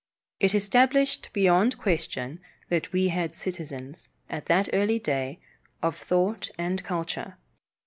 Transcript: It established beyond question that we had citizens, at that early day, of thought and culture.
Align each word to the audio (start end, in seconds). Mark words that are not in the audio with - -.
It 0.39 0.55
established 0.55 1.29
beyond 1.31 1.77
question 1.77 2.39
that 2.69 2.91
we 2.91 3.09
had 3.09 3.35
citizens, 3.35 4.09
at 4.31 4.47
that 4.47 4.67
early 4.73 4.97
day, 4.97 5.39
of 5.83 5.95
thought 5.95 6.49
and 6.57 6.83
culture. 6.83 7.37